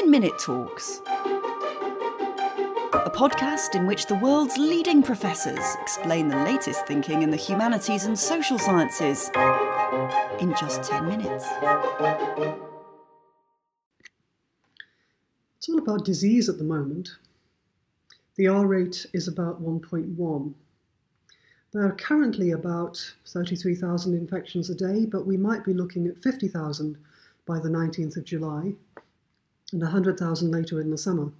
10 0.00 0.10
Minute 0.10 0.38
Talks, 0.38 1.00
a 2.92 3.10
podcast 3.14 3.74
in 3.74 3.86
which 3.86 4.06
the 4.06 4.16
world's 4.16 4.58
leading 4.58 5.02
professors 5.02 5.76
explain 5.80 6.28
the 6.28 6.36
latest 6.36 6.86
thinking 6.86 7.22
in 7.22 7.30
the 7.30 7.36
humanities 7.36 8.04
and 8.04 8.18
social 8.18 8.58
sciences 8.58 9.30
in 10.38 10.54
just 10.54 10.82
10 10.82 11.06
minutes. 11.06 11.46
It's 15.56 15.68
all 15.70 15.78
about 15.78 16.04
disease 16.04 16.50
at 16.50 16.58
the 16.58 16.64
moment. 16.64 17.12
The 18.34 18.48
R 18.48 18.66
rate 18.66 19.06
is 19.14 19.28
about 19.28 19.62
1.1. 19.62 20.54
There 21.72 21.86
are 21.86 21.92
currently 21.92 22.50
about 22.50 23.14
33,000 23.28 24.14
infections 24.14 24.68
a 24.68 24.74
day, 24.74 25.06
but 25.06 25.26
we 25.26 25.38
might 25.38 25.64
be 25.64 25.72
looking 25.72 26.06
at 26.06 26.18
50,000 26.18 26.98
by 27.46 27.58
the 27.60 27.70
19th 27.70 28.18
of 28.18 28.24
July 28.24 28.74
and 29.72 29.82
100,000 29.82 30.50
later 30.50 30.80
in 30.80 30.90
the 30.90 30.98
summer. 30.98 31.32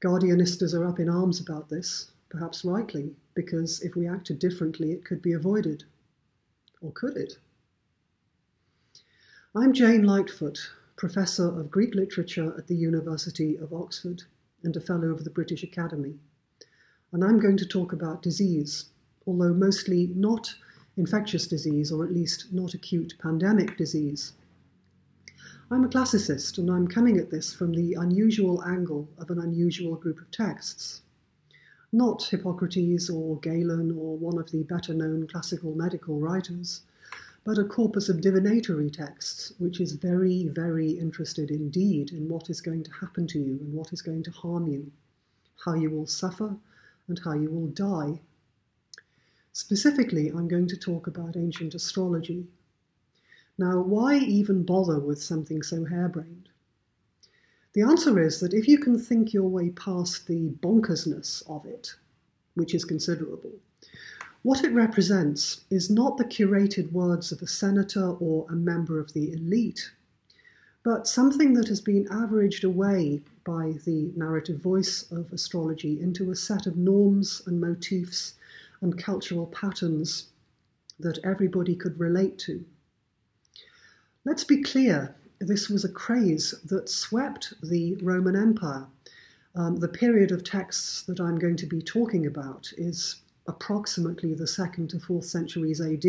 Guardianistas 0.00 0.74
are 0.74 0.86
up 0.86 1.00
in 1.00 1.08
arms 1.08 1.40
about 1.40 1.68
this, 1.68 2.10
perhaps 2.28 2.64
rightly, 2.64 3.14
because 3.34 3.80
if 3.82 3.94
we 3.94 4.06
acted 4.06 4.38
differently, 4.38 4.92
it 4.92 5.04
could 5.04 5.22
be 5.22 5.32
avoided. 5.32 5.84
Or 6.80 6.92
could 6.92 7.16
it? 7.16 7.38
I'm 9.54 9.72
Jane 9.72 10.02
Lightfoot, 10.02 10.70
Professor 10.96 11.48
of 11.48 11.70
Greek 11.70 11.94
Literature 11.94 12.54
at 12.58 12.66
the 12.66 12.76
University 12.76 13.56
of 13.56 13.72
Oxford 13.72 14.22
and 14.62 14.76
a 14.76 14.80
Fellow 14.80 15.08
of 15.08 15.24
the 15.24 15.30
British 15.30 15.62
Academy. 15.62 16.14
And 17.12 17.24
I'm 17.24 17.40
going 17.40 17.56
to 17.56 17.66
talk 17.66 17.92
about 17.92 18.22
disease, 18.22 18.86
although 19.26 19.54
mostly 19.54 20.10
not 20.14 20.54
infectious 20.96 21.46
disease, 21.46 21.90
or 21.90 22.04
at 22.04 22.12
least 22.12 22.52
not 22.52 22.74
acute 22.74 23.14
pandemic 23.20 23.76
disease. 23.76 24.32
I'm 25.70 25.84
a 25.84 25.88
classicist, 25.88 26.56
and 26.56 26.70
I'm 26.70 26.88
coming 26.88 27.18
at 27.18 27.30
this 27.30 27.52
from 27.52 27.74
the 27.74 27.92
unusual 27.92 28.64
angle 28.64 29.06
of 29.18 29.28
an 29.28 29.38
unusual 29.38 29.96
group 29.96 30.18
of 30.18 30.30
texts. 30.30 31.02
Not 31.92 32.22
Hippocrates 32.22 33.10
or 33.10 33.38
Galen 33.40 33.90
or 33.90 34.16
one 34.16 34.38
of 34.38 34.50
the 34.50 34.62
better 34.62 34.94
known 34.94 35.26
classical 35.26 35.74
medical 35.74 36.18
writers, 36.18 36.84
but 37.44 37.58
a 37.58 37.64
corpus 37.64 38.08
of 38.08 38.22
divinatory 38.22 38.88
texts, 38.88 39.52
which 39.58 39.78
is 39.78 39.92
very, 39.92 40.48
very 40.48 40.92
interested 40.92 41.50
indeed 41.50 42.12
in 42.12 42.30
what 42.30 42.48
is 42.48 42.62
going 42.62 42.82
to 42.84 42.90
happen 42.90 43.26
to 43.26 43.38
you 43.38 43.58
and 43.60 43.74
what 43.74 43.92
is 43.92 44.00
going 44.00 44.22
to 44.22 44.30
harm 44.30 44.68
you, 44.68 44.90
how 45.66 45.74
you 45.74 45.90
will 45.90 46.06
suffer, 46.06 46.56
and 47.08 47.20
how 47.22 47.34
you 47.34 47.50
will 47.50 47.68
die. 47.68 48.22
Specifically, 49.52 50.30
I'm 50.30 50.48
going 50.48 50.68
to 50.68 50.78
talk 50.78 51.06
about 51.06 51.36
ancient 51.36 51.74
astrology 51.74 52.46
now, 53.58 53.80
why 53.80 54.16
even 54.16 54.62
bother 54.62 55.00
with 55.00 55.20
something 55.20 55.64
so 55.64 55.84
harebrained? 55.84 56.48
The 57.72 57.82
answer 57.82 58.20
is 58.20 58.38
that 58.38 58.54
if 58.54 58.68
you 58.68 58.78
can 58.78 58.98
think 58.98 59.32
your 59.32 59.48
way 59.48 59.70
past 59.70 60.28
the 60.28 60.50
bonkersness 60.60 61.42
of 61.50 61.66
it, 61.66 61.94
which 62.54 62.72
is 62.72 62.84
considerable, 62.84 63.52
what 64.42 64.62
it 64.62 64.72
represents 64.72 65.62
is 65.70 65.90
not 65.90 66.16
the 66.16 66.24
curated 66.24 66.92
words 66.92 67.32
of 67.32 67.42
a 67.42 67.48
senator 67.48 68.10
or 68.20 68.46
a 68.48 68.54
member 68.54 69.00
of 69.00 69.12
the 69.12 69.32
elite, 69.32 69.90
but 70.84 71.08
something 71.08 71.54
that 71.54 71.66
has 71.66 71.80
been 71.80 72.06
averaged 72.12 72.62
away 72.62 73.20
by 73.44 73.74
the 73.84 74.12
narrative 74.14 74.58
voice 74.58 75.10
of 75.10 75.32
astrology 75.32 76.00
into 76.00 76.30
a 76.30 76.36
set 76.36 76.66
of 76.66 76.76
norms 76.76 77.42
and 77.46 77.60
motifs 77.60 78.34
and 78.80 79.02
cultural 79.02 79.46
patterns 79.46 80.28
that 81.00 81.18
everybody 81.24 81.74
could 81.74 81.98
relate 81.98 82.38
to. 82.38 82.64
Let's 84.28 84.44
be 84.44 84.62
clear, 84.62 85.16
this 85.38 85.70
was 85.70 85.86
a 85.86 85.88
craze 85.88 86.54
that 86.66 86.90
swept 86.90 87.54
the 87.62 87.94
Roman 88.02 88.36
Empire. 88.36 88.86
Um, 89.54 89.76
the 89.76 89.88
period 89.88 90.32
of 90.32 90.44
texts 90.44 91.00
that 91.04 91.18
I'm 91.18 91.38
going 91.38 91.56
to 91.56 91.66
be 91.66 91.80
talking 91.80 92.26
about 92.26 92.70
is 92.76 93.22
approximately 93.46 94.34
the 94.34 94.46
second 94.46 94.90
to 94.90 95.00
fourth 95.00 95.24
centuries 95.24 95.80
AD. 95.80 96.04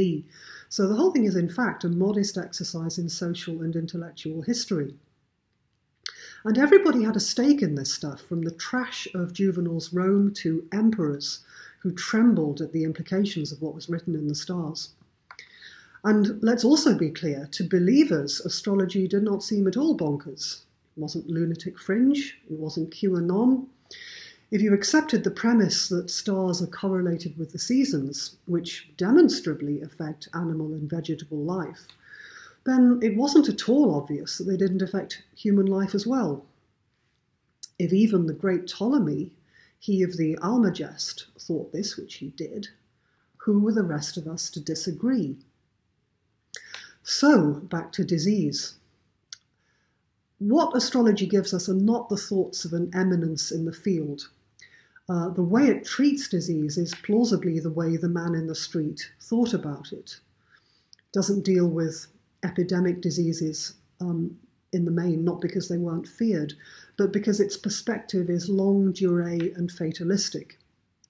So 0.68 0.85
the 0.85 0.96
whole 0.96 1.12
thing 1.12 1.24
is, 1.24 1.38
in 1.38 1.47
fact, 1.47 1.85
a 1.85 1.88
modest 1.88 2.38
exercise 2.38 2.97
in 2.97 3.08
social 3.08 3.62
and 3.62 3.74
intellectual 3.74 4.41
history. 4.41 4.96
And 6.44 6.58
everybody 6.58 7.03
had 7.03 7.16
a 7.16 7.22
stake 7.22 7.62
in 7.62 7.75
this 7.75 7.94
stuff, 7.94 8.19
from 8.19 8.41
the 8.41 8.52
trash 8.52 9.08
of 9.16 9.31
Juvenal's 9.31 9.94
Rome 9.94 10.34
to 10.40 10.68
emperors 10.74 11.40
who 11.84 11.94
trembled 11.94 12.59
at 12.59 12.74
the 12.74 12.84
implications 12.84 13.53
of 13.53 13.62
what 13.62 13.75
was 13.75 13.88
written 13.88 14.13
in 14.13 14.28
the 14.28 14.35
stars. 14.35 14.90
And 16.04 16.42
let's 16.42 16.64
also 16.64 16.98
be 16.98 17.10
clear 17.10 17.48
to 17.52 17.64
believers, 17.64 18.40
astrology 18.42 19.08
did 19.08 19.24
not 19.24 19.44
seem 19.44 19.68
at 19.68 19.78
all 19.78 19.98
bonkers. 19.98 20.62
It 20.96 21.02
wasn't 21.02 21.30
lunatic 21.30 21.78
fringe, 21.78 22.40
it 22.50 22.58
wasn't 22.58 22.92
QAnon. 22.92 23.68
If 24.52 24.62
you 24.62 24.74
accepted 24.74 25.24
the 25.24 25.32
premise 25.32 25.90
that 25.90 26.09
stars 26.09 26.62
are 26.62 26.68
correlated 26.68 27.38
with 27.38 27.52
the 27.52 27.59
seasons, 27.59 28.38
which 28.46 28.90
demonstrably 28.98 29.82
affect 29.82 30.30
animal 30.34 30.74
and 30.74 30.90
vegetable 30.90 31.38
life, 31.38 31.88
then 32.66 33.00
it 33.04 33.16
wasn't 33.16 33.50
at 33.50 33.70
all 33.70 33.94
obvious 33.94 34.38
that 34.38 34.46
they 34.46 34.58
didn't 34.58 34.82
affect 34.82 35.24
human 35.36 35.66
life 35.66 35.94
as 35.94 36.08
well. 36.08 36.46
If 37.78 37.94
even 37.94 38.26
the 38.26 38.34
great 38.34 38.68
Ptolemy, 38.68 39.32
he 39.80 40.04
of 40.04 40.18
the 40.18 40.38
Almagest, 40.42 41.28
thought 41.40 41.72
this, 41.72 41.96
which 41.96 42.16
he 42.16 42.30
did, 42.30 42.70
who 43.38 43.59
were 43.59 43.74
the 43.74 43.84
rest 43.84 44.18
of 44.18 44.28
us 44.28 44.50
to 44.52 44.59
disagree? 44.59 45.38
So, 47.04 47.54
back 47.54 47.92
to 47.94 48.04
disease. 48.04 48.76
What 50.40 50.76
astrology 50.76 51.26
gives 51.26 51.54
us 51.54 51.68
are 51.68 51.74
not 51.74 52.08
the 52.08 52.18
thoughts 52.18 52.64
of 52.64 52.74
an 52.74 52.92
eminence 52.94 53.52
in 53.52 53.66
the 53.66 53.74
field. 53.74 54.30
Uh, 55.09 55.30
the 55.30 55.44
way 55.44 55.68
it 55.68 55.86
treats 55.86 56.30
disease 56.30 56.78
is 56.78 56.94
plausibly 57.04 57.59
the 57.59 57.72
way 57.72 57.98
the 57.98 58.08
man 58.08 58.36
in 58.36 58.48
the 58.48 58.56
street 58.56 59.12
thought 59.20 59.54
about 59.54 59.92
it. 59.92 60.20
it 60.98 61.12
doesn't 61.12 61.44
deal 61.44 61.68
with 61.68 62.08
epidemic 62.44 63.02
diseases 63.02 63.74
um, 64.00 64.38
in 64.72 64.86
the 64.86 64.92
main, 64.92 65.24
not 65.24 65.42
because 65.42 65.68
they 65.68 65.78
weren't 65.78 66.08
feared, 66.08 66.54
but 66.96 67.12
because 67.12 67.40
its 67.40 67.58
perspective 67.58 68.30
is 68.30 68.50
longue 68.50 68.94
durée 68.94 69.56
and 69.58 69.72
fatalistic. 69.72 70.59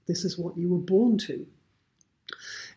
This 0.08 0.24
is 0.24 0.40
what 0.40 0.58
you 0.58 0.70
were 0.70 0.78
born 0.78 1.18
to. 1.20 1.46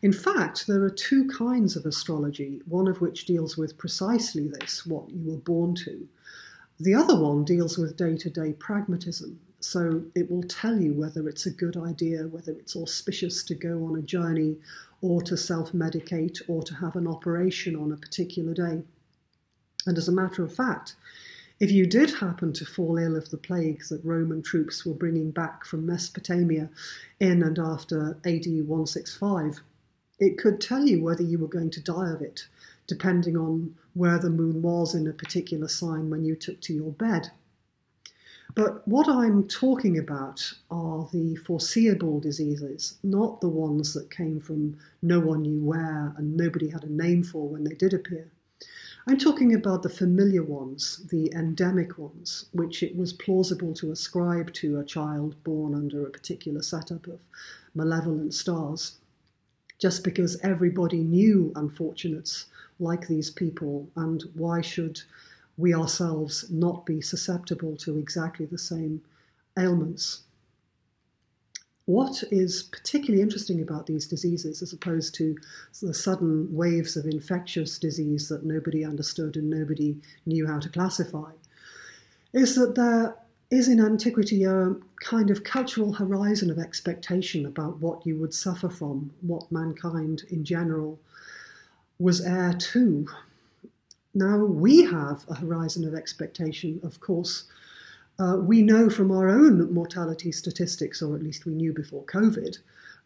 In 0.03 0.13
fact, 0.13 0.67
there 0.67 0.83
are 0.83 0.91
two 0.91 1.29
kinds 1.29 1.77
of 1.77 1.87
astrology, 1.87 2.61
one 2.67 2.89
of 2.89 3.01
which 3.01 3.25
deals 3.25 3.57
with 3.57 3.79
precisely 3.79 4.49
this, 4.49 4.85
what 4.85 5.09
you 5.09 5.31
were 5.31 5.39
born 5.39 5.77
to. 5.77 6.09
The 6.81 6.95
other 6.95 7.15
one 7.15 7.45
deals 7.45 7.79
with 7.79 7.97
day 7.97 8.17
to 8.17 8.29
day 8.29 8.53
pragmatism. 8.55 9.39
So 9.61 10.03
it 10.17 10.29
will 10.29 10.43
tell 10.43 10.81
you 10.81 10.93
whether 10.93 11.29
it's 11.29 11.47
a 11.47 11.53
good 11.53 11.77
idea, 11.77 12.27
whether 12.27 12.51
it's 12.51 12.75
auspicious 12.75 13.45
to 13.45 13.55
go 13.55 13.85
on 13.85 13.97
a 13.97 14.03
journey 14.03 14.57
or 15.01 15.23
to 15.23 15.37
self 15.37 15.71
medicate 15.73 16.43
or 16.49 16.65
to 16.65 16.75
have 16.75 16.97
an 16.97 17.07
operation 17.07 17.77
on 17.77 17.93
a 17.93 17.97
particular 17.97 18.55
day. 18.55 18.83
And 19.87 19.97
as 19.97 20.09
a 20.09 20.13
matter 20.13 20.43
of 20.43 20.53
fact, 20.53 20.97
if 21.61 21.71
you 21.71 21.87
did 21.87 22.11
happen 22.11 22.53
to 22.55 22.65
fall 22.65 22.99
ill 22.99 23.15
of 23.15 23.31
the 23.31 23.37
plague 23.37 23.84
that 23.89 24.05
Roman 24.05 24.43
troops 24.43 24.84
were 24.84 24.95
bringing 24.95 25.31
back 25.31 25.65
from 25.65 25.87
Mesopotamia 25.87 26.69
in 27.21 27.45
and 27.45 27.59
after 27.61 28.19
AD 28.25 28.47
165, 28.47 29.61
it 30.22 30.38
could 30.38 30.60
tell 30.60 30.87
you 30.87 31.03
whether 31.03 31.25
you 31.25 31.37
were 31.37 31.49
going 31.49 31.71
to 31.71 31.81
die 31.81 32.10
of 32.10 32.22
it, 32.22 32.47
depending 32.87 33.37
on 33.37 33.75
where 33.94 34.21
the 34.21 34.31
moon 34.31 34.62
was 34.62 34.94
in 34.94 35.09
a 35.09 35.12
particular 35.12 35.66
sign 35.66 36.10
when 36.10 36.25
you 36.25 36.37
took 36.37 36.60
to 36.60 36.72
your 36.72 36.93
bed. 36.93 37.33
But 38.55 38.87
what 38.87 39.09
I'm 39.09 39.49
talking 39.49 39.99
about 39.99 40.53
are 40.71 41.09
the 41.12 41.34
foreseeable 41.34 42.21
diseases, 42.21 42.99
not 43.03 43.41
the 43.41 43.49
ones 43.49 43.94
that 43.94 44.12
came 44.12 44.38
from 44.38 44.77
no 45.03 45.19
one 45.19 45.43
knew 45.43 45.60
where 45.60 46.15
and 46.16 46.37
nobody 46.37 46.69
had 46.69 46.84
a 46.84 46.93
name 46.93 47.25
for 47.25 47.49
when 47.49 47.65
they 47.65 47.75
did 47.75 47.93
appear. 47.93 48.31
I'm 49.09 49.19
talking 49.19 49.53
about 49.53 49.83
the 49.83 49.89
familiar 49.89 50.45
ones, 50.45 51.04
the 51.10 51.33
endemic 51.34 51.98
ones, 51.98 52.45
which 52.53 52.84
it 52.84 52.95
was 52.95 53.13
plausible 53.13 53.74
to 53.74 53.91
ascribe 53.91 54.53
to 54.54 54.78
a 54.78 54.84
child 54.84 55.34
born 55.42 55.74
under 55.74 56.07
a 56.07 56.10
particular 56.10 56.63
setup 56.63 57.09
of 57.09 57.19
malevolent 57.74 58.34
stars 58.34 58.98
just 59.83 60.05
because 60.05 60.39
everybody 60.45 60.99
knew 60.99 61.53
unfortunates 61.57 62.47
like 62.79 63.09
these 63.09 63.31
people, 63.31 63.89
and 63.97 64.23
why 64.34 64.61
should 64.61 65.03
we 65.57 65.75
ourselves 65.75 66.49
not 66.51 66.87
be 66.87 67.01
susceptible 67.01 67.77
to 67.77 67.99
exactly 67.99 68.47
the 68.47 68.57
same 68.57 69.03
ailments? 69.59 70.23
What 71.87 72.23
is 72.31 72.63
particularly 72.63 73.23
interesting 73.23 73.61
about 73.61 73.87
these 73.87 74.07
diseases, 74.07 74.63
as 74.63 74.73
opposed 74.73 75.17
to 75.17 75.37
the 75.83 75.93
sudden 75.93 76.47
waves 76.55 76.97
of 76.97 77.07
infectious 77.07 77.77
disease 77.77 78.29
that 78.29 78.45
nobody 78.45 78.84
understood 78.84 79.37
and 79.37 79.51
nobody 79.51 79.97
knew 80.27 80.47
how 80.47 80.61
to 80.61 80.69
classify, 80.69 81.33
is 82.33 82.55
that 82.55 82.77
there 82.77 83.17
is 83.53 83.69
in 83.69 83.84
antiquity 83.84 84.45
a 84.45 84.75
kind 85.01 85.28
of 85.31 85.45
cultural 85.45 85.93
horizon 85.93 86.51
of 86.51 86.59
expectation 86.59 87.45
about 87.45 87.78
what 87.81 88.04
you 88.07 88.16
would 88.16 88.33
suffer 88.33 88.71
from, 88.71 89.13
what 89.21 89.53
mankind 89.53 90.22
in 90.31 90.43
general 90.43 90.99
was 91.99 92.22
heir 92.22 92.54
to. 92.54 93.07
now 94.15 94.39
we 94.39 94.83
have 94.84 95.27
a 95.28 95.34
horizon 95.34 95.87
of 95.87 95.95
expectation, 95.95 96.81
of 96.83 96.99
course. 97.01 97.45
Uh, 98.19 98.39
we 98.39 98.63
know 98.63 98.89
from 98.89 99.10
our 99.10 99.28
own 99.28 99.71
mortality 99.72 100.33
statistics, 100.33 101.03
or 101.03 101.15
at 101.15 101.22
least 101.22 101.45
we 101.45 101.55
knew 101.55 101.75
before 101.75 102.05
COVID, 102.05 102.57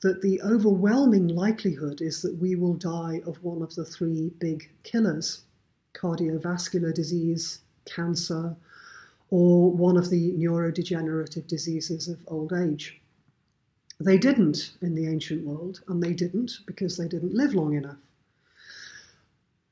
that 0.00 0.22
the 0.22 0.40
overwhelming 0.42 1.26
likelihood 1.26 2.00
is 2.00 2.22
that 2.22 2.36
we 2.36 2.54
will 2.54 2.74
die 2.74 3.20
of 3.26 3.42
one 3.42 3.62
of 3.62 3.74
the 3.74 3.84
three 3.84 4.30
big 4.38 4.70
killers 4.84 5.42
cardiovascular 5.92 6.94
disease, 6.94 7.60
cancer, 7.84 8.54
or 9.30 9.70
one 9.70 9.96
of 9.96 10.10
the 10.10 10.32
neurodegenerative 10.32 11.46
diseases 11.46 12.08
of 12.08 12.20
old 12.26 12.52
age. 12.52 13.00
They 13.98 14.18
didn't 14.18 14.72
in 14.82 14.94
the 14.94 15.08
ancient 15.08 15.44
world, 15.44 15.82
and 15.88 16.02
they 16.02 16.12
didn't 16.12 16.58
because 16.66 16.96
they 16.96 17.08
didn't 17.08 17.34
live 17.34 17.54
long 17.54 17.74
enough. 17.74 17.96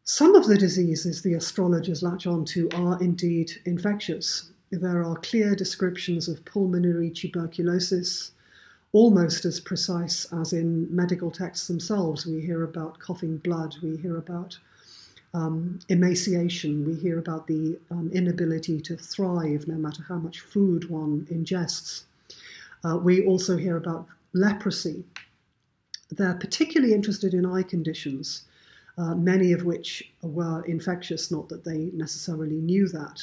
Some 0.04 0.34
of 0.34 0.46
the 0.46 0.58
diseases 0.58 1.22
the 1.22 1.34
astrologers 1.34 2.02
latch 2.02 2.26
onto 2.26 2.68
are 2.74 3.02
indeed 3.02 3.52
infectious. 3.64 4.50
There 4.70 5.02
are 5.02 5.16
clear 5.16 5.54
descriptions 5.54 6.28
of 6.28 6.44
pulmonary 6.44 7.10
tuberculosis, 7.10 8.32
almost 8.92 9.44
as 9.44 9.60
precise 9.60 10.26
as 10.32 10.52
in 10.52 10.94
medical 10.94 11.30
texts 11.30 11.68
themselves. 11.68 12.26
We 12.26 12.40
hear 12.40 12.64
about 12.64 12.98
coughing 12.98 13.38
blood, 13.38 13.76
we 13.82 13.96
hear 13.96 14.16
about 14.16 14.58
um, 15.34 15.80
emaciation, 15.88 16.86
we 16.86 16.94
hear 16.94 17.18
about 17.18 17.48
the 17.48 17.78
um, 17.90 18.10
inability 18.14 18.80
to 18.82 18.96
thrive 18.96 19.66
no 19.66 19.74
matter 19.74 20.04
how 20.08 20.16
much 20.16 20.40
food 20.40 20.88
one 20.88 21.26
ingests. 21.30 22.04
Uh, 22.84 22.96
we 22.96 23.26
also 23.26 23.56
hear 23.56 23.76
about 23.76 24.06
leprosy. 24.32 25.04
They're 26.10 26.34
particularly 26.34 26.94
interested 26.94 27.34
in 27.34 27.44
eye 27.44 27.64
conditions, 27.64 28.44
uh, 28.96 29.16
many 29.16 29.52
of 29.52 29.64
which 29.64 30.12
were 30.22 30.62
infectious, 30.66 31.30
not 31.30 31.48
that 31.48 31.64
they 31.64 31.90
necessarily 31.92 32.60
knew 32.60 32.86
that. 32.88 33.20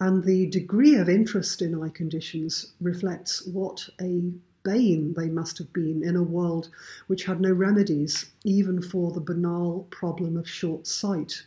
And 0.00 0.24
the 0.24 0.46
degree 0.46 0.96
of 0.96 1.08
interest 1.08 1.60
in 1.60 1.80
eye 1.80 1.90
conditions 1.90 2.72
reflects 2.80 3.46
what 3.46 3.88
a 4.00 4.32
bane 4.64 5.14
they 5.14 5.28
must 5.28 5.58
have 5.58 5.72
been 5.72 6.02
in 6.02 6.16
a 6.16 6.22
world 6.22 6.68
which 7.06 7.24
had 7.24 7.40
no 7.40 7.52
remedies, 7.52 8.26
even 8.44 8.80
for 8.80 9.10
the 9.12 9.20
banal 9.20 9.86
problem 9.90 10.36
of 10.36 10.48
short 10.48 10.86
sight. 10.86 11.44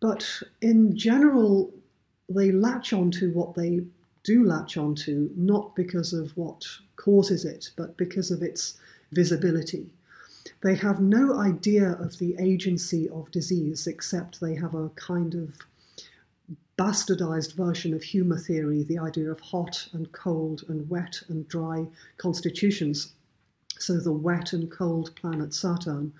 But 0.00 0.42
in 0.60 0.96
general, 0.96 1.72
they 2.28 2.52
latch 2.52 2.92
onto 2.92 3.32
what 3.32 3.54
they 3.54 3.80
do 4.22 4.44
latch 4.44 4.76
onto, 4.76 5.30
not 5.36 5.74
because 5.74 6.12
of 6.12 6.36
what 6.36 6.64
causes 6.96 7.44
it, 7.44 7.70
but 7.76 7.96
because 7.96 8.30
of 8.30 8.42
its 8.42 8.78
visibility. 9.12 9.90
They 10.62 10.74
have 10.76 11.00
no 11.00 11.38
idea 11.38 11.92
of 11.92 12.18
the 12.18 12.36
agency 12.38 13.08
of 13.08 13.30
disease, 13.30 13.86
except 13.86 14.40
they 14.40 14.54
have 14.54 14.74
a 14.74 14.90
kind 14.90 15.34
of 15.34 15.58
bastardized 16.80 17.52
version 17.56 17.92
of 17.92 18.02
humour 18.02 18.38
theory, 18.38 18.82
the 18.82 18.98
idea 18.98 19.30
of 19.30 19.38
hot 19.38 19.86
and 19.92 20.10
cold 20.12 20.64
and 20.68 20.88
wet 20.88 21.20
and 21.28 21.46
dry 21.46 21.86
constitutions. 22.16 23.12
So 23.78 23.98
the 23.98 24.14
wet 24.14 24.54
and 24.54 24.70
cold 24.70 25.14
planet 25.14 25.52
Saturn 25.52 26.14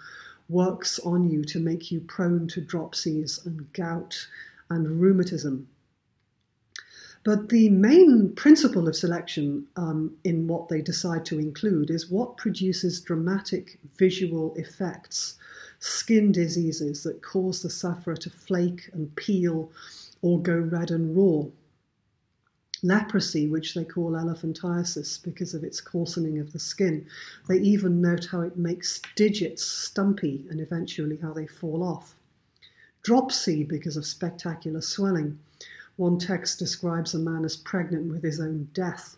works 0.51 0.99
on 0.99 1.31
you 1.31 1.45
to 1.45 1.59
make 1.59 1.91
you 1.91 2.01
prone 2.03 2.47
to 2.49 2.61
dropsies 2.61 3.47
and 3.47 3.73
gout 3.73 4.27
and 4.69 5.01
rheumatism. 5.01 5.67
But 7.25 7.49
the 7.49 7.71
main 7.71 8.35
principle 8.35 8.87
of 8.87 8.97
selection 8.97 9.67
um, 9.77 10.15
in 10.25 10.47
what 10.47 10.69
they 10.69 10.83
decide 10.83 11.25
to 11.27 11.39
include 11.39 11.89
is 11.89 12.11
what 12.11 12.37
produces 12.37 13.01
dramatic 13.01 13.79
visual 13.97 14.55
effects, 14.57 15.37
skin 15.79 16.33
diseases 16.33 17.03
that 17.05 17.23
cause 17.23 17.63
the 17.63 17.71
sufferer 17.71 18.17
to 18.17 18.29
flake 18.29 18.91
and 18.93 19.17
peel 19.17 19.71
or 20.23 20.41
go 20.41 20.57
red 20.57 20.91
and 20.91 21.17
raw. 21.17 21.49
Leprosy, 22.83 23.47
which 23.47 23.75
they 23.75 23.85
call 23.85 24.13
elephantiasis 24.13 25.23
because 25.23 25.53
of 25.53 25.63
its 25.63 25.81
coarsening 25.81 26.39
of 26.39 26.53
the 26.53 26.59
skin. 26.59 27.07
They 27.47 27.59
even 27.59 28.01
note 28.01 28.29
how 28.33 28.41
it 28.41 28.57
makes 28.57 29.03
digits 29.17 29.65
stumpy 29.65 30.47
and 30.49 30.61
eventually 30.61 31.19
how 31.19 31.33
they 31.33 31.47
fall 31.47 31.83
off. 31.83 32.15
Dropsy 33.03 33.65
because 33.65 33.97
of 33.97 34.07
spectacular 34.07 34.81
swelling. 34.81 35.39
One 35.97 36.19
text 36.19 36.59
describes 36.59 37.15
a 37.15 37.19
man 37.19 37.45
as 37.45 37.57
pregnant 37.57 38.11
with 38.11 38.23
his 38.23 38.41
own 38.41 38.69
death, 38.73 39.17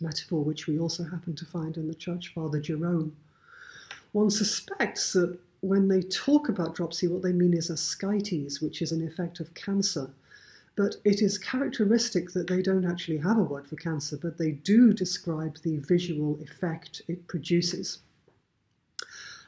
metaphor 0.00 0.42
which 0.42 0.66
we 0.66 0.78
also 0.78 1.04
happen 1.04 1.34
to 1.36 1.44
find 1.44 1.76
in 1.76 1.88
the 1.88 1.94
Church 1.94 2.32
Father 2.34 2.60
Jerome. 2.60 3.14
One 4.12 4.30
suspects 4.30 5.12
that 5.12 5.38
when 5.64 5.88
they 5.88 6.02
talk 6.02 6.50
about 6.50 6.74
dropsy, 6.74 7.08
what 7.08 7.22
they 7.22 7.32
mean 7.32 7.54
is 7.54 7.70
ascites, 7.70 8.60
which 8.60 8.82
is 8.82 8.92
an 8.92 9.06
effect 9.06 9.40
of 9.40 9.54
cancer. 9.54 10.10
But 10.76 10.96
it 11.04 11.22
is 11.22 11.38
characteristic 11.38 12.32
that 12.32 12.48
they 12.48 12.60
don't 12.60 12.84
actually 12.84 13.18
have 13.18 13.38
a 13.38 13.42
word 13.42 13.66
for 13.66 13.76
cancer, 13.76 14.18
but 14.20 14.36
they 14.36 14.50
do 14.50 14.92
describe 14.92 15.58
the 15.62 15.78
visual 15.78 16.38
effect 16.42 17.00
it 17.08 17.26
produces. 17.28 18.00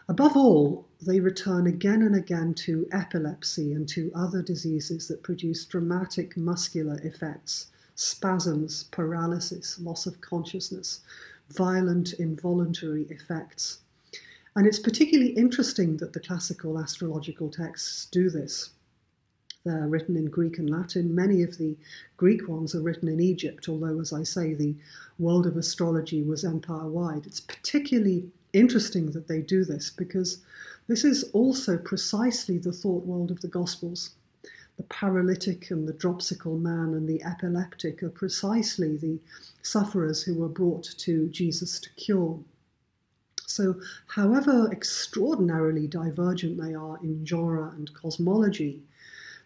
Above 0.08 0.36
all, 0.36 0.86
they 1.04 1.20
return 1.20 1.66
again 1.66 2.00
and 2.00 2.14
again 2.14 2.54
to 2.54 2.86
epilepsy 2.92 3.72
and 3.72 3.88
to 3.88 4.10
other 4.14 4.40
diseases 4.40 5.08
that 5.08 5.22
produce 5.22 5.64
dramatic 5.66 6.36
muscular 6.36 6.98
effects, 7.02 7.66
spasms, 7.94 8.84
paralysis, 8.84 9.78
loss 9.80 10.06
of 10.06 10.20
consciousness, 10.20 11.00
violent 11.50 12.14
involuntary 12.14 13.02
effects. 13.10 13.80
And 14.56 14.66
it's 14.66 14.78
particularly 14.78 15.32
interesting 15.32 15.98
that 15.98 16.14
the 16.14 16.20
classical 16.20 16.78
astrological 16.78 17.50
texts 17.50 18.06
do 18.06 18.30
this. 18.30 18.70
They're 19.66 19.86
written 19.86 20.16
in 20.16 20.30
Greek 20.30 20.58
and 20.58 20.70
Latin. 20.70 21.14
Many 21.14 21.42
of 21.42 21.58
the 21.58 21.76
Greek 22.16 22.48
ones 22.48 22.74
are 22.74 22.80
written 22.80 23.08
in 23.08 23.20
Egypt, 23.20 23.68
although, 23.68 24.00
as 24.00 24.14
I 24.14 24.22
say, 24.22 24.54
the 24.54 24.74
world 25.18 25.46
of 25.46 25.58
astrology 25.58 26.22
was 26.22 26.42
empire 26.42 26.88
wide. 26.88 27.26
It's 27.26 27.40
particularly 27.40 28.30
interesting 28.54 29.10
that 29.10 29.28
they 29.28 29.42
do 29.42 29.62
this 29.64 29.90
because 29.90 30.38
this 30.88 31.04
is 31.04 31.24
also 31.34 31.76
precisely 31.76 32.56
the 32.56 32.72
thought 32.72 33.04
world 33.04 33.30
of 33.30 33.42
the 33.42 33.48
Gospels. 33.48 34.12
The 34.78 34.84
paralytic 34.84 35.70
and 35.70 35.86
the 35.86 35.92
dropsical 35.92 36.58
man 36.58 36.94
and 36.94 37.06
the 37.06 37.22
epileptic 37.24 38.02
are 38.02 38.08
precisely 38.08 38.96
the 38.96 39.18
sufferers 39.62 40.22
who 40.22 40.34
were 40.34 40.48
brought 40.48 40.84
to 40.84 41.28
Jesus 41.28 41.78
to 41.80 41.90
cure. 41.96 42.38
So, 43.46 43.80
however 44.08 44.68
extraordinarily 44.72 45.86
divergent 45.86 46.60
they 46.60 46.74
are 46.74 46.98
in 47.02 47.24
genre 47.24 47.72
and 47.76 47.92
cosmology, 47.94 48.82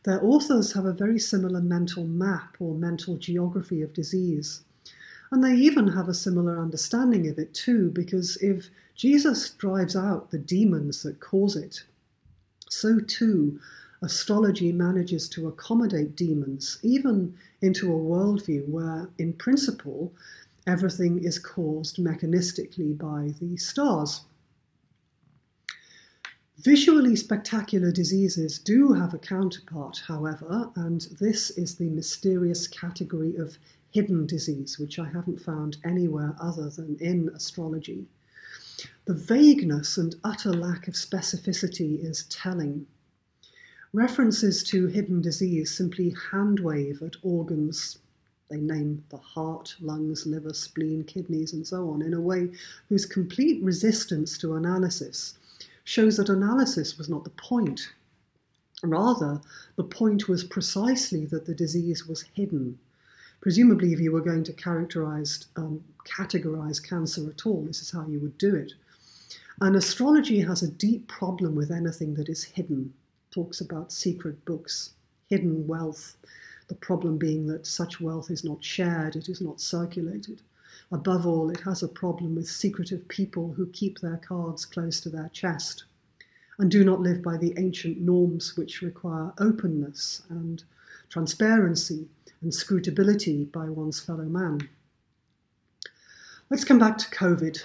their 0.04 0.24
authors 0.24 0.72
have 0.72 0.86
a 0.86 0.92
very 0.92 1.18
similar 1.18 1.60
mental 1.60 2.04
map 2.04 2.56
or 2.58 2.74
mental 2.74 3.18
geography 3.18 3.82
of 3.82 3.92
disease. 3.92 4.62
And 5.30 5.44
they 5.44 5.54
even 5.54 5.88
have 5.88 6.08
a 6.08 6.14
similar 6.14 6.58
understanding 6.58 7.28
of 7.28 7.38
it 7.38 7.52
too, 7.52 7.90
because 7.90 8.36
if 8.38 8.70
Jesus 8.94 9.50
drives 9.50 9.94
out 9.94 10.30
the 10.30 10.38
demons 10.38 11.02
that 11.02 11.20
cause 11.20 11.54
it, 11.54 11.84
so 12.68 12.98
too 13.00 13.60
astrology 14.02 14.72
manages 14.72 15.28
to 15.28 15.46
accommodate 15.46 16.16
demons, 16.16 16.78
even 16.82 17.34
into 17.60 17.92
a 17.92 17.96
worldview 17.96 18.66
where, 18.68 19.10
in 19.18 19.34
principle, 19.34 20.12
everything 20.66 21.22
is 21.22 21.38
caused 21.38 21.96
mechanistically 21.96 22.96
by 22.96 23.34
the 23.40 23.56
stars. 23.56 24.22
Visually 26.58 27.16
spectacular 27.16 27.90
diseases 27.90 28.58
do 28.58 28.92
have 28.92 29.14
a 29.14 29.18
counterpart, 29.18 30.02
however, 30.06 30.70
and 30.76 31.00
this 31.18 31.50
is 31.52 31.76
the 31.76 31.88
mysterious 31.88 32.68
category 32.68 33.34
of 33.36 33.56
hidden 33.90 34.26
disease, 34.26 34.78
which 34.78 34.98
I 34.98 35.08
haven't 35.08 35.40
found 35.40 35.78
anywhere 35.84 36.36
other 36.38 36.68
than 36.68 36.96
in 37.00 37.30
astrology. 37.30 38.06
The 39.06 39.14
vagueness 39.14 39.96
and 39.96 40.14
utter 40.22 40.52
lack 40.52 40.86
of 40.86 40.94
specificity 40.94 42.04
is 42.04 42.24
telling. 42.24 42.86
References 43.92 44.62
to 44.64 44.86
hidden 44.86 45.20
disease 45.20 45.74
simply 45.74 46.14
handwave 46.30 47.02
at 47.02 47.16
organs 47.22 47.98
they 48.50 48.58
name 48.58 49.04
the 49.10 49.16
heart, 49.16 49.76
lungs, 49.80 50.26
liver, 50.26 50.52
spleen, 50.52 51.04
kidneys, 51.04 51.52
and 51.52 51.66
so 51.66 51.88
on 51.90 52.02
in 52.02 52.12
a 52.12 52.20
way 52.20 52.50
whose 52.88 53.06
complete 53.06 53.62
resistance 53.62 54.36
to 54.38 54.54
analysis 54.54 55.38
shows 55.84 56.16
that 56.16 56.28
analysis 56.28 56.98
was 56.98 57.08
not 57.08 57.24
the 57.24 57.30
point. 57.30 57.92
Rather, 58.82 59.40
the 59.76 59.84
point 59.84 60.28
was 60.28 60.42
precisely 60.42 61.26
that 61.26 61.46
the 61.46 61.54
disease 61.54 62.06
was 62.06 62.22
hidden. 62.34 62.78
Presumably, 63.40 63.92
if 63.92 64.00
you 64.00 64.12
were 64.12 64.20
going 64.20 64.44
to 64.44 64.52
characterize, 64.52 65.46
um, 65.56 65.82
categorize 66.04 66.82
cancer 66.82 67.28
at 67.28 67.46
all, 67.46 67.62
this 67.64 67.80
is 67.80 67.90
how 67.90 68.06
you 68.06 68.18
would 68.20 68.36
do 68.36 68.54
it. 68.54 68.72
And 69.60 69.76
astrology 69.76 70.40
has 70.40 70.62
a 70.62 70.70
deep 70.70 71.06
problem 71.06 71.54
with 71.54 71.70
anything 71.70 72.14
that 72.14 72.28
is 72.28 72.44
hidden. 72.44 72.94
talks 73.30 73.60
about 73.60 73.92
secret 73.92 74.44
books, 74.44 74.90
hidden 75.28 75.66
wealth, 75.68 76.16
the 76.70 76.76
problem 76.76 77.18
being 77.18 77.48
that 77.48 77.66
such 77.66 78.00
wealth 78.00 78.30
is 78.30 78.44
not 78.44 78.62
shared, 78.62 79.16
it 79.16 79.28
is 79.28 79.40
not 79.40 79.60
circulated. 79.60 80.40
Above 80.92 81.26
all, 81.26 81.50
it 81.50 81.58
has 81.60 81.82
a 81.82 81.88
problem 81.88 82.36
with 82.36 82.46
secretive 82.48 83.08
people 83.08 83.52
who 83.52 83.66
keep 83.66 83.98
their 83.98 84.18
cards 84.18 84.64
close 84.64 85.00
to 85.00 85.10
their 85.10 85.28
chest. 85.30 85.84
and 86.60 86.70
do 86.70 86.84
not 86.84 87.00
live 87.00 87.22
by 87.22 87.36
the 87.38 87.54
ancient 87.58 87.98
norms 87.98 88.56
which 88.56 88.82
require 88.82 89.32
openness 89.38 90.22
and 90.28 90.62
transparency 91.08 92.06
and 92.42 92.52
scrutability 92.52 93.50
by 93.50 93.68
one's 93.68 93.98
fellow 93.98 94.26
man. 94.26 94.68
Let's 96.50 96.64
come 96.64 96.78
back 96.78 96.98
to 96.98 97.08
COVID. 97.08 97.62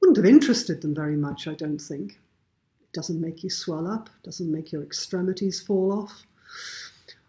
Wouldn't 0.00 0.16
have 0.16 0.26
interested 0.26 0.82
them 0.82 0.94
very 0.94 1.16
much, 1.16 1.46
I 1.46 1.54
don't 1.54 1.80
think. 1.80 2.18
It 2.82 2.92
doesn't 2.92 3.20
make 3.20 3.42
you 3.42 3.50
swell 3.50 3.86
up, 3.86 4.10
doesn't 4.22 4.52
make 4.52 4.70
your 4.72 4.82
extremities 4.82 5.60
fall 5.60 5.92
off. 5.92 6.26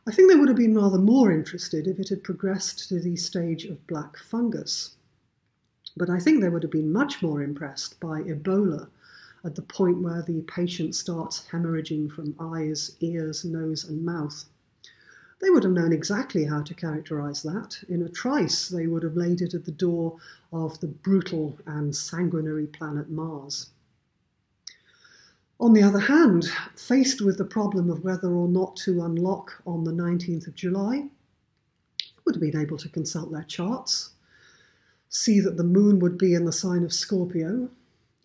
I 0.07 0.12
think 0.12 0.29
they 0.29 0.38
would 0.38 0.50
have 0.50 0.57
been 0.57 0.77
rather 0.77 1.00
more 1.00 1.31
interested 1.31 1.88
if 1.88 2.00
it 2.00 2.09
had 2.09 2.24
progressed 2.24 2.88
to 2.89 3.00
the 3.00 3.15
stage 3.15 3.65
of 3.65 3.88
black 3.88 4.17
fungus. 4.17 4.95
But 5.97 6.12
I 6.12 6.19
think 6.19 6.41
they 6.41 6.50
would 6.50 6.62
have 6.62 6.71
been 6.71 6.91
much 6.91 7.24
more 7.24 7.41
impressed 7.41 8.00
by 8.00 8.21
Ebola 8.21 8.88
at 9.43 9.55
the 9.55 9.63
point 9.63 10.01
where 10.01 10.21
the 10.21 10.41
patient 10.41 10.93
starts 10.93 11.47
hemorrhaging 11.51 12.12
from 12.12 12.35
eyes, 12.39 12.95
ears, 13.00 13.43
nose, 13.45 13.83
and 13.83 14.05
mouth. 14.05 14.45
They 15.39 15.50
would 15.50 15.63
have 15.63 15.74
known 15.74 15.91
exactly 15.91 16.45
how 16.45 16.62
to 16.62 16.74
characterize 16.74 17.41
that. 17.41 17.83
In 17.89 18.03
a 18.03 18.09
trice, 18.09 18.69
they 18.69 18.85
would 18.85 19.03
have 19.03 19.17
laid 19.17 19.41
it 19.41 19.53
at 19.55 19.65
the 19.65 19.71
door 19.71 20.17
of 20.53 20.79
the 20.81 20.88
brutal 20.88 21.57
and 21.65 21.95
sanguinary 21.95 22.67
planet 22.67 23.09
Mars. 23.09 23.71
On 25.59 25.74
the 25.74 25.83
other 25.83 26.00
hand, 26.00 26.45
faced 26.75 27.21
with 27.21 27.38
the 27.38 27.45
problem 27.45 27.89
of 27.89 28.03
whether 28.03 28.33
or 28.33 28.47
not 28.47 28.75
to 28.77 29.03
unlock 29.03 29.62
on 29.65 29.83
the 29.83 29.91
19th 29.91 30.47
of 30.47 30.55
July, 30.55 31.07
would 32.25 32.35
have 32.35 32.41
been 32.41 32.59
able 32.59 32.77
to 32.77 32.89
consult 32.89 33.31
their 33.31 33.43
charts, 33.43 34.12
see 35.09 35.39
that 35.39 35.57
the 35.57 35.63
moon 35.63 36.00
would 36.00 36.17
be 36.17 36.33
in 36.33 36.45
the 36.45 36.51
sign 36.51 36.83
of 36.83 36.91
Scorpio, 36.91 37.69